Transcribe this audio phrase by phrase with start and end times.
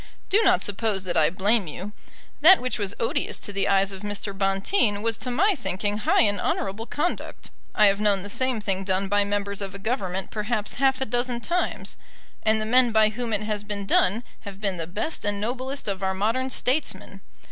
[0.31, 1.91] "Do not suppose that I blame you.
[2.41, 4.35] That which was odious to the eyes of Mr.
[4.35, 7.51] Bonteen was to my thinking high and honourable conduct.
[7.75, 11.05] I have known the same thing done by members of a Government perhaps half a
[11.05, 11.97] dozen times,
[12.41, 15.87] and the men by whom it has been done have been the best and noblest
[15.87, 17.21] of our modern statesmen.